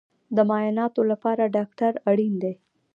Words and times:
د 0.35 0.37
معایناتو 0.49 1.01
لپاره 1.11 1.51
ډاکټر 1.55 1.91
اړین 2.09 2.33
دی 2.43 2.53